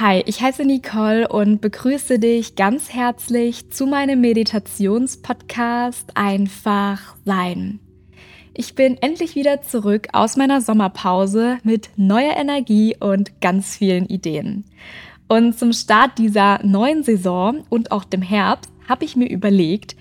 Hi, 0.00 0.24
ich 0.26 0.42
heiße 0.42 0.64
Nicole 0.64 1.28
und 1.28 1.60
begrüße 1.60 2.18
dich 2.18 2.56
ganz 2.56 2.92
herzlich 2.92 3.70
zu 3.70 3.86
meinem 3.86 4.20
Meditationspodcast 4.22 6.16
Einfach 6.16 7.14
Sein. 7.24 7.78
Ich 8.54 8.74
bin 8.74 8.96
endlich 8.96 9.36
wieder 9.36 9.62
zurück 9.62 10.08
aus 10.12 10.36
meiner 10.36 10.60
Sommerpause 10.60 11.58
mit 11.62 11.90
neuer 11.94 12.36
Energie 12.36 12.96
und 12.98 13.40
ganz 13.40 13.76
vielen 13.76 14.06
Ideen. 14.06 14.64
Und 15.28 15.56
zum 15.56 15.72
Start 15.72 16.18
dieser 16.18 16.60
neuen 16.66 17.04
Saison 17.04 17.62
und 17.70 17.92
auch 17.92 18.02
dem 18.02 18.22
Herbst 18.22 18.72
habe 18.88 19.04
ich 19.04 19.14
mir 19.14 19.30
überlegt, 19.30 19.94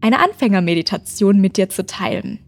eine 0.00 0.20
Anfängermeditation 0.20 1.38
mit 1.38 1.58
dir 1.58 1.68
zu 1.68 1.84
teilen. 1.84 2.38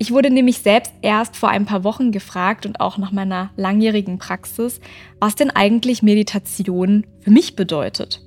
Ich 0.00 0.12
wurde 0.12 0.30
nämlich 0.30 0.58
selbst 0.58 0.92
erst 1.02 1.36
vor 1.36 1.48
ein 1.48 1.66
paar 1.66 1.82
Wochen 1.82 2.12
gefragt 2.12 2.66
und 2.66 2.80
auch 2.80 2.98
nach 2.98 3.10
meiner 3.10 3.50
langjährigen 3.56 4.18
Praxis, 4.18 4.80
was 5.18 5.34
denn 5.34 5.50
eigentlich 5.50 6.02
Meditation 6.02 7.04
für 7.20 7.30
mich 7.30 7.56
bedeutet. 7.56 8.22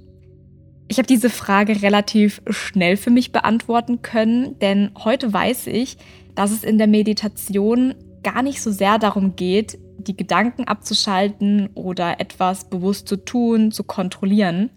Ich 0.89 0.97
habe 0.97 1.07
diese 1.07 1.29
Frage 1.29 1.81
relativ 1.81 2.41
schnell 2.49 2.97
für 2.97 3.11
mich 3.11 3.31
beantworten 3.31 4.01
können, 4.01 4.59
denn 4.59 4.91
heute 5.01 5.31
weiß 5.31 5.67
ich, 5.67 5.97
dass 6.35 6.51
es 6.51 6.65
in 6.65 6.77
der 6.77 6.87
Meditation 6.87 7.95
gar 8.23 8.43
nicht 8.43 8.61
so 8.61 8.71
sehr 8.71 8.99
darum 8.99 9.37
geht, 9.37 9.79
die 9.97 10.17
Gedanken 10.17 10.65
abzuschalten 10.65 11.69
oder 11.73 12.19
etwas 12.19 12.69
bewusst 12.69 13.07
zu 13.07 13.15
tun, 13.15 13.71
zu 13.71 13.85
kontrollieren, 13.85 14.69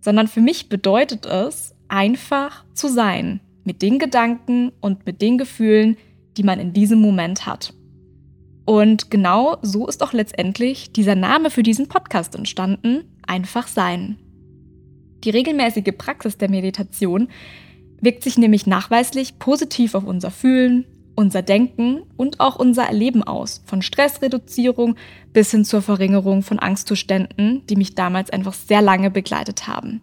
sondern 0.00 0.26
für 0.26 0.40
mich 0.40 0.68
bedeutet 0.68 1.26
es, 1.26 1.76
einfach 1.86 2.64
zu 2.74 2.88
sein 2.88 3.40
mit 3.62 3.82
den 3.82 4.00
Gedanken 4.00 4.72
und 4.80 5.06
mit 5.06 5.22
den 5.22 5.38
Gefühlen, 5.38 5.96
die 6.36 6.42
man 6.42 6.60
in 6.60 6.72
diesem 6.72 7.00
Moment 7.00 7.46
hat. 7.46 7.74
Und 8.64 9.10
genau 9.10 9.58
so 9.62 9.86
ist 9.86 10.02
auch 10.02 10.12
letztendlich 10.12 10.92
dieser 10.92 11.14
Name 11.14 11.50
für 11.50 11.62
diesen 11.62 11.88
Podcast 11.88 12.34
entstanden, 12.34 13.04
einfach 13.26 13.68
sein. 13.68 14.18
Die 15.24 15.30
regelmäßige 15.30 15.92
Praxis 15.96 16.38
der 16.38 16.50
Meditation 16.50 17.28
wirkt 18.00 18.22
sich 18.22 18.38
nämlich 18.38 18.66
nachweislich 18.66 19.38
positiv 19.38 19.94
auf 19.94 20.04
unser 20.04 20.30
Fühlen, 20.30 20.86
unser 21.14 21.42
Denken 21.42 22.02
und 22.16 22.40
auch 22.40 22.56
unser 22.56 22.84
Erleben 22.84 23.22
aus, 23.22 23.62
von 23.66 23.82
Stressreduzierung 23.82 24.96
bis 25.32 25.50
hin 25.50 25.64
zur 25.64 25.80
Verringerung 25.80 26.42
von 26.42 26.58
Angstzuständen, 26.58 27.66
die 27.66 27.76
mich 27.76 27.94
damals 27.94 28.30
einfach 28.30 28.52
sehr 28.52 28.82
lange 28.82 29.10
begleitet 29.10 29.66
haben. 29.68 30.00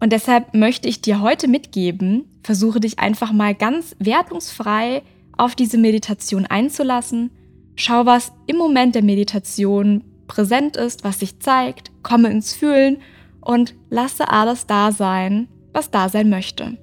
Und 0.00 0.12
deshalb 0.12 0.54
möchte 0.54 0.88
ich 0.88 1.00
dir 1.00 1.20
heute 1.20 1.48
mitgeben, 1.48 2.24
versuche 2.42 2.80
dich 2.80 2.98
einfach 2.98 3.32
mal 3.32 3.54
ganz 3.54 3.96
wertungsfrei 3.98 5.02
auf 5.36 5.54
diese 5.54 5.78
Meditation 5.78 6.46
einzulassen. 6.46 7.30
Schau, 7.74 8.06
was 8.06 8.32
im 8.46 8.56
Moment 8.56 8.94
der 8.94 9.02
Meditation 9.02 10.04
präsent 10.26 10.76
ist, 10.76 11.04
was 11.04 11.20
sich 11.20 11.40
zeigt, 11.40 11.90
komme 12.02 12.30
ins 12.30 12.54
Fühlen 12.54 12.98
und 13.40 13.74
lasse 13.90 14.28
alles 14.28 14.66
da 14.66 14.92
sein, 14.92 15.48
was 15.72 15.90
da 15.90 16.08
sein 16.08 16.30
möchte. 16.30 16.78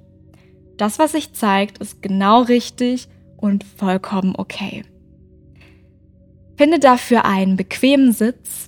Das, 0.78 1.00
was 1.00 1.12
sich 1.12 1.34
zeigt, 1.34 1.80
ist 1.80 2.02
genau 2.02 2.42
richtig 2.42 3.08
und 3.38 3.64
vollkommen 3.64 4.36
okay. 4.38 4.84
Finde 6.56 6.80
dafür 6.80 7.26
einen 7.26 7.58
bequemen 7.58 8.14
Sitz, 8.14 8.68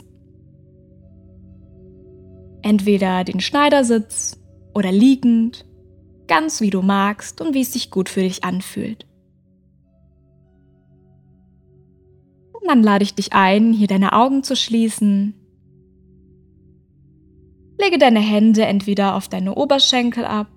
entweder 2.61 3.23
den 3.23 3.39
Schneidersitz 3.39 4.39
oder 4.73 4.91
liegend, 4.91 5.65
ganz 6.27 6.61
wie 6.61 6.71
du 6.71 6.81
magst 6.81 7.39
und 7.41 7.53
wie 7.53 7.61
es 7.61 7.73
sich 7.73 7.91
gut 7.91 8.09
für 8.09 8.21
dich 8.21 8.43
anfühlt. 8.43 9.05
Dann 12.67 12.83
lade 12.83 13.03
ich 13.03 13.13
dich 13.13 13.33
ein, 13.33 13.73
hier 13.73 13.87
deine 13.87 14.13
Augen 14.13 14.43
zu 14.43 14.55
schließen. 14.55 15.33
Lege 17.79 17.97
deine 17.97 18.19
Hände 18.19 18.65
entweder 18.65 19.15
auf 19.15 19.27
deine 19.27 19.55
Oberschenkel 19.55 20.25
ab 20.25 20.47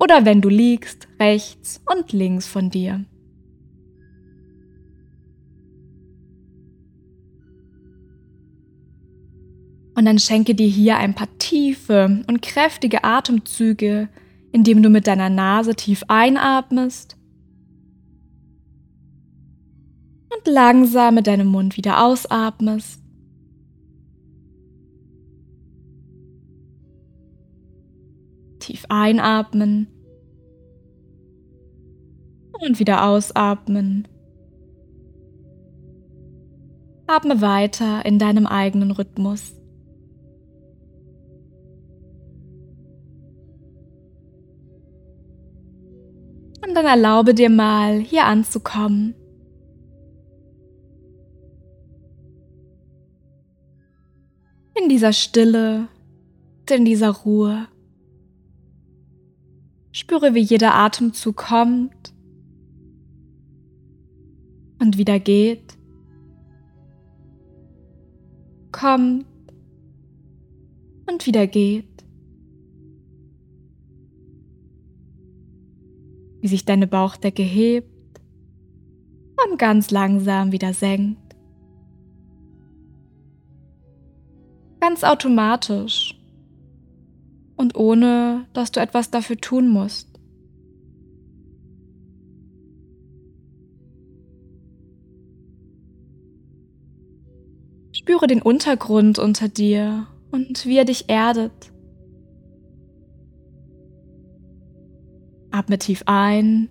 oder 0.00 0.24
wenn 0.24 0.40
du 0.40 0.48
liegst, 0.48 1.08
rechts 1.20 1.80
und 1.92 2.12
links 2.12 2.46
von 2.46 2.70
dir. 2.70 3.04
Und 9.94 10.06
dann 10.06 10.18
schenke 10.18 10.54
dir 10.54 10.68
hier 10.68 10.96
ein 10.96 11.14
paar 11.14 11.28
tiefe 11.38 12.24
und 12.26 12.40
kräftige 12.40 13.04
Atemzüge, 13.04 14.08
indem 14.50 14.82
du 14.82 14.88
mit 14.88 15.06
deiner 15.06 15.28
Nase 15.28 15.74
tief 15.74 16.02
einatmest 16.08 17.19
und 20.34 20.46
langsam 20.52 21.14
mit 21.14 21.26
deinem 21.26 21.48
Mund 21.48 21.76
wieder 21.76 22.04
ausatmest. 22.04 23.02
Tief 28.60 28.84
einatmen 28.88 29.88
und 32.60 32.78
wieder 32.78 33.04
ausatmen. 33.04 34.06
Atme 37.06 37.40
weiter 37.40 38.04
in 38.06 38.18
deinem 38.18 38.46
eigenen 38.46 38.92
Rhythmus. 38.92 39.56
Und 46.66 46.74
dann 46.76 46.86
erlaube 46.86 47.34
dir 47.34 47.50
mal, 47.50 47.98
hier 47.98 48.26
anzukommen. 48.26 49.14
In 54.80 54.88
dieser 54.88 55.12
Stille, 55.12 55.88
in 56.70 56.84
dieser 56.84 57.10
Ruhe. 57.10 57.66
Spüre, 59.92 60.34
wie 60.34 60.40
jeder 60.40 60.74
Atemzug 60.74 61.36
kommt 61.36 62.14
und 64.78 64.96
wieder 64.96 65.18
geht, 65.18 65.76
kommt 68.70 69.26
und 71.10 71.26
wieder 71.26 71.46
geht. 71.48 71.86
Wie 76.40 76.48
sich 76.48 76.64
deine 76.64 76.86
Bauchdecke 76.86 77.42
hebt 77.42 78.20
und 79.50 79.58
ganz 79.58 79.90
langsam 79.90 80.52
wieder 80.52 80.72
senkt. 80.72 81.29
Ganz 84.80 85.04
automatisch. 85.04 86.16
Und 87.56 87.76
ohne, 87.76 88.46
dass 88.54 88.72
du 88.72 88.80
etwas 88.80 89.10
dafür 89.10 89.36
tun 89.36 89.68
musst. 89.68 90.08
Spüre 97.92 98.26
den 98.26 98.40
Untergrund 98.40 99.18
unter 99.18 99.48
dir 99.48 100.06
und 100.30 100.64
wie 100.64 100.78
er 100.78 100.86
dich 100.86 101.10
erdet. 101.10 101.70
Atme 105.50 105.78
tief 105.78 106.04
ein 106.06 106.70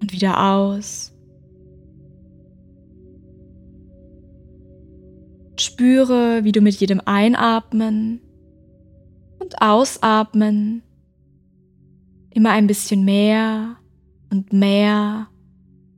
und 0.00 0.12
wieder 0.12 0.52
aus. 0.52 1.12
Spüre, 5.60 6.44
wie 6.44 6.52
du 6.52 6.60
mit 6.60 6.76
jedem 6.76 7.00
Einatmen 7.04 8.20
und 9.38 9.60
Ausatmen 9.60 10.82
immer 12.30 12.50
ein 12.50 12.66
bisschen 12.66 13.04
mehr 13.04 13.76
und 14.30 14.52
mehr 14.52 15.28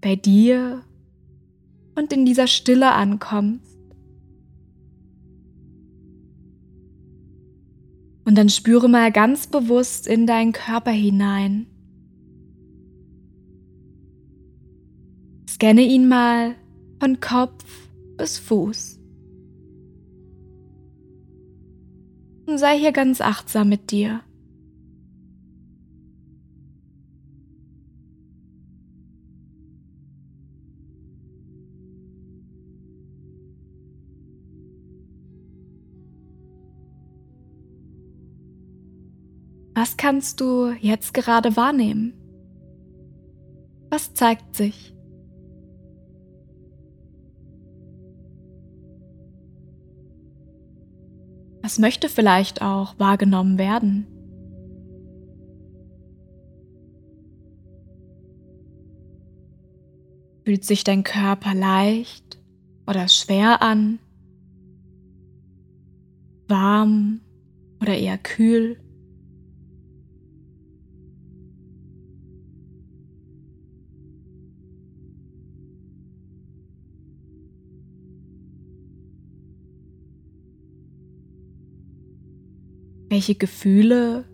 bei 0.00 0.16
dir 0.16 0.82
und 1.94 2.12
in 2.12 2.24
dieser 2.24 2.46
Stille 2.46 2.92
ankommst. 2.92 3.78
Und 8.24 8.38
dann 8.38 8.48
spüre 8.48 8.88
mal 8.88 9.10
ganz 9.12 9.46
bewusst 9.46 10.06
in 10.06 10.26
deinen 10.26 10.52
Körper 10.52 10.92
hinein. 10.92 11.66
Scanne 15.48 15.82
ihn 15.82 16.08
mal 16.08 16.54
von 17.00 17.20
Kopf 17.20 17.64
bis 18.16 18.38
Fuß. 18.38 19.01
Und 22.52 22.58
sei 22.58 22.78
hier 22.78 22.92
ganz 22.92 23.22
achtsam 23.22 23.70
mit 23.70 23.90
dir. 23.90 24.20
Was 39.74 39.96
kannst 39.96 40.42
du 40.42 40.72
jetzt 40.80 41.14
gerade 41.14 41.56
wahrnehmen? 41.56 42.12
Was 43.88 44.12
zeigt 44.12 44.54
sich? 44.54 44.94
Was 51.62 51.78
möchte 51.78 52.08
vielleicht 52.08 52.60
auch 52.60 52.98
wahrgenommen 52.98 53.56
werden? 53.56 54.06
Fühlt 60.44 60.64
sich 60.64 60.82
dein 60.82 61.04
Körper 61.04 61.54
leicht 61.54 62.40
oder 62.88 63.06
schwer 63.06 63.62
an? 63.62 64.00
Warm 66.48 67.20
oder 67.80 67.96
eher 67.96 68.18
kühl? 68.18 68.76
Welche 83.12 83.34
Gefühle 83.34 84.24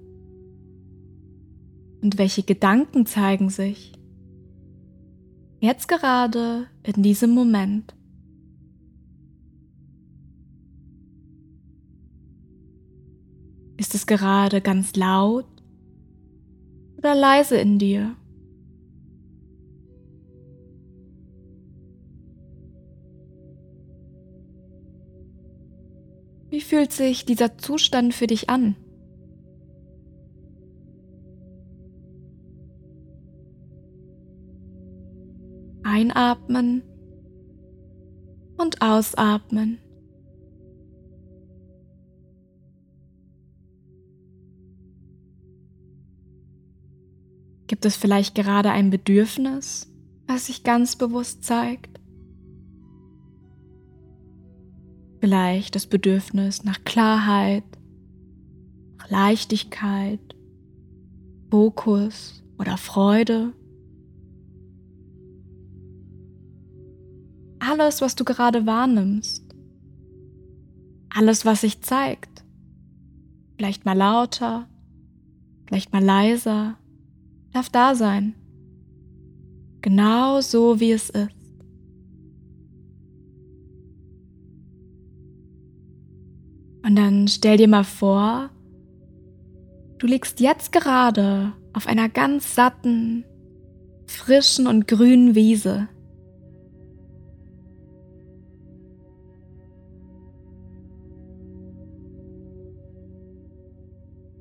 und 2.00 2.16
welche 2.16 2.44
Gedanken 2.44 3.06
zeigen 3.06 3.50
sich 3.50 3.92
jetzt 5.58 5.88
gerade 5.88 6.68
in 6.84 7.02
diesem 7.02 7.30
Moment? 7.30 7.96
Ist 13.78 13.96
es 13.96 14.06
gerade 14.06 14.60
ganz 14.60 14.94
laut 14.94 15.48
oder 16.98 17.16
leise 17.16 17.56
in 17.56 17.80
dir? 17.80 18.14
Wie 26.58 26.64
fühlt 26.64 26.92
sich 26.92 27.24
dieser 27.24 27.56
Zustand 27.56 28.14
für 28.14 28.26
dich 28.26 28.50
an? 28.50 28.74
Einatmen 35.84 36.82
und 38.56 38.82
ausatmen. 38.82 39.78
Gibt 47.68 47.84
es 47.84 47.94
vielleicht 47.94 48.34
gerade 48.34 48.72
ein 48.72 48.90
Bedürfnis, 48.90 49.86
was 50.26 50.46
sich 50.46 50.64
ganz 50.64 50.96
bewusst 50.96 51.44
zeigt? 51.44 51.97
Vielleicht 55.28 55.74
das 55.74 55.86
Bedürfnis 55.86 56.64
nach 56.64 56.84
Klarheit, 56.84 57.62
nach 58.96 59.10
Leichtigkeit, 59.10 60.20
Fokus 61.50 62.42
oder 62.58 62.78
Freude. 62.78 63.52
Alles, 67.58 68.00
was 68.00 68.14
du 68.14 68.24
gerade 68.24 68.64
wahrnimmst. 68.64 69.44
Alles, 71.10 71.44
was 71.44 71.60
sich 71.60 71.82
zeigt. 71.82 72.42
Vielleicht 73.58 73.84
mal 73.84 73.98
lauter, 73.98 74.66
vielleicht 75.66 75.92
mal 75.92 76.02
leiser, 76.02 76.78
darf 77.52 77.68
da 77.68 77.94
sein. 77.94 78.34
Genau 79.82 80.40
so, 80.40 80.80
wie 80.80 80.92
es 80.92 81.10
ist. 81.10 81.37
Und 86.88 86.96
dann 86.96 87.28
stell 87.28 87.58
dir 87.58 87.68
mal 87.68 87.84
vor, 87.84 88.48
du 89.98 90.06
liegst 90.06 90.40
jetzt 90.40 90.72
gerade 90.72 91.52
auf 91.74 91.86
einer 91.86 92.08
ganz 92.08 92.54
satten, 92.54 93.26
frischen 94.06 94.66
und 94.66 94.88
grünen 94.88 95.34
Wiese. 95.34 95.86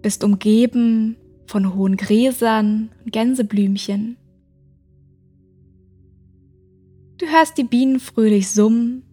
Bist 0.02 0.24
umgeben 0.24 1.18
von 1.48 1.76
hohen 1.76 1.98
Gräsern 1.98 2.92
und 3.04 3.12
Gänseblümchen. 3.12 4.16
Du 7.18 7.26
hörst 7.26 7.58
die 7.58 7.66
Bienen 7.66 8.00
fröhlich 8.00 8.50
summen 8.50 9.04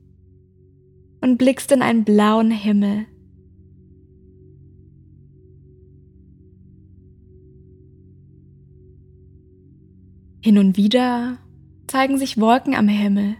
und 1.20 1.36
blickst 1.36 1.72
in 1.72 1.82
einen 1.82 2.04
blauen 2.04 2.52
Himmel. 2.52 3.06
Hin 10.44 10.58
und 10.58 10.76
wieder 10.76 11.38
zeigen 11.86 12.18
sich 12.18 12.38
Wolken 12.38 12.74
am 12.74 12.86
Himmel. 12.86 13.36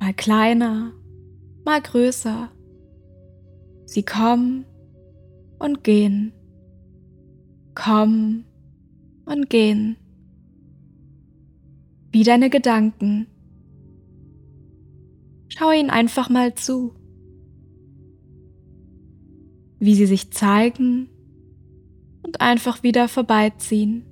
Mal 0.00 0.12
kleiner, 0.12 0.92
mal 1.64 1.80
größer. 1.80 2.50
Sie 3.86 4.02
kommen 4.02 4.64
und 5.60 5.84
gehen, 5.84 6.32
kommen 7.76 8.44
und 9.24 9.48
gehen. 9.48 9.98
Wie 12.10 12.24
deine 12.24 12.50
Gedanken. 12.50 13.28
Schau 15.46 15.70
ihnen 15.70 15.90
einfach 15.90 16.28
mal 16.28 16.56
zu, 16.56 16.96
wie 19.78 19.94
sie 19.94 20.06
sich 20.06 20.32
zeigen 20.32 21.08
einfach 22.40 22.82
wieder 22.82 23.08
vorbeiziehen. 23.08 24.06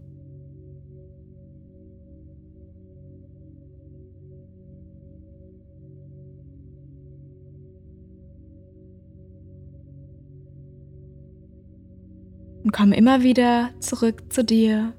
Und 12.65 12.73
komm 12.73 12.93
immer 12.93 13.23
wieder 13.23 13.71
zurück 13.81 14.33
zu 14.33 14.45
dir 14.45 14.93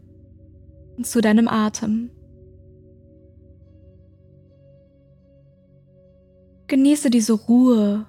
und 0.97 1.07
zu 1.07 1.21
deinem 1.21 1.47
Atem. 1.47 2.09
Genieße 6.67 7.09
diese 7.09 7.33
Ruhe 7.33 8.05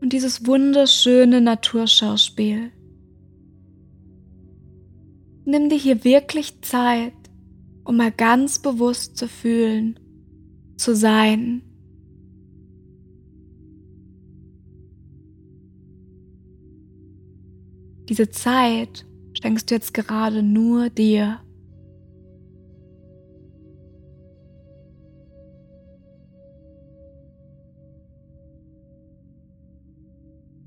und 0.00 0.12
dieses 0.12 0.46
wunderschöne 0.46 1.40
Naturschauspiel. 1.40 2.70
Nimm 5.48 5.68
dir 5.68 5.78
hier 5.78 6.02
wirklich 6.02 6.60
Zeit, 6.62 7.12
um 7.84 7.98
mal 7.98 8.10
ganz 8.10 8.58
bewusst 8.58 9.16
zu 9.16 9.28
fühlen, 9.28 10.00
zu 10.76 10.96
sein. 10.96 11.62
Diese 18.08 18.28
Zeit 18.30 19.06
schenkst 19.40 19.70
du 19.70 19.76
jetzt 19.76 19.94
gerade 19.94 20.42
nur 20.42 20.90
dir. 20.90 21.40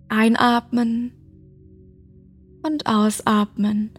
Einatmen 0.07 1.11
und 2.63 2.85
ausatmen. 2.85 3.91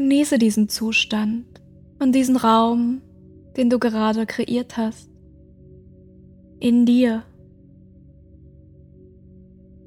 Genieße 0.00 0.38
diesen 0.38 0.70
Zustand 0.70 1.44
und 1.98 2.14
diesen 2.14 2.36
Raum, 2.36 3.02
den 3.58 3.68
du 3.68 3.78
gerade 3.78 4.24
kreiert 4.24 4.78
hast, 4.78 5.10
in 6.58 6.86
dir 6.86 7.22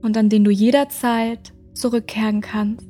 und 0.04 0.16
an 0.16 0.30
den 0.30 0.44
du 0.44 0.52
jederzeit 0.52 1.52
zurückkehren 1.74 2.42
kannst. 2.42 2.88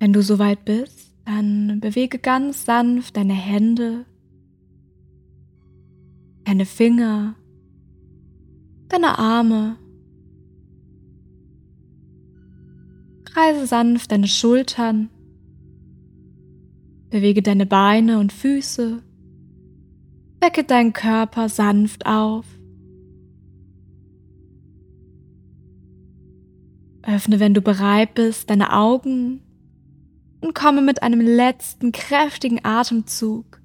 Wenn 0.00 0.12
du 0.12 0.22
soweit 0.22 0.64
bist, 0.64 1.14
dann 1.24 1.78
bewege 1.78 2.18
ganz 2.18 2.64
sanft 2.64 3.16
deine 3.16 3.34
Hände, 3.34 4.06
deine 6.42 6.66
Finger, 6.66 7.36
deine 8.88 9.20
Arme 9.20 9.78
Kreise 13.36 13.66
sanft 13.66 14.12
deine 14.12 14.28
Schultern. 14.28 15.10
Bewege 17.10 17.42
deine 17.42 17.66
Beine 17.66 18.18
und 18.18 18.32
Füße. 18.32 19.02
Wecke 20.40 20.64
deinen 20.64 20.94
Körper 20.94 21.50
sanft 21.50 22.06
auf. 22.06 22.46
Öffne, 27.02 27.38
wenn 27.38 27.52
du 27.52 27.60
bereit 27.60 28.14
bist, 28.14 28.48
deine 28.48 28.72
Augen 28.72 29.42
und 30.40 30.54
komme 30.54 30.80
mit 30.80 31.02
einem 31.02 31.20
letzten 31.20 31.92
kräftigen 31.92 32.64
Atemzug 32.64 33.60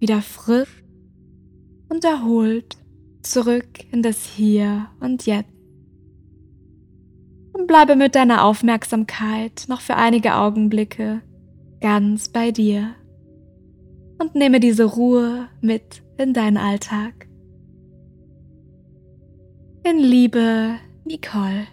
wieder 0.00 0.20
frisch 0.20 0.84
und 1.88 2.04
erholt 2.04 2.76
zurück 3.22 3.90
in 3.90 4.02
das 4.02 4.26
Hier 4.26 4.90
und 5.00 5.24
Jetzt. 5.24 5.55
Bleibe 7.66 7.96
mit 7.96 8.14
deiner 8.14 8.44
Aufmerksamkeit 8.44 9.64
noch 9.68 9.80
für 9.80 9.96
einige 9.96 10.36
Augenblicke 10.36 11.22
ganz 11.80 12.28
bei 12.28 12.50
dir. 12.50 12.94
Und 14.18 14.34
nehme 14.34 14.60
diese 14.60 14.84
Ruhe 14.84 15.48
mit 15.60 16.02
in 16.16 16.32
deinen 16.32 16.56
Alltag. 16.56 17.28
In 19.84 19.98
Liebe, 19.98 20.76
Nicole. 21.04 21.66